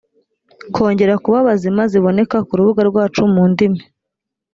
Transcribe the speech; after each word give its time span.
kongera 0.75 1.13
kuba 1.23 1.37
bazima 1.47 1.83
ziboneka 1.91 2.37
ku 2.47 2.53
rubuga 2.59 2.81
rwacu 2.89 3.19
mu 3.33 3.43
ndimi 3.51 3.81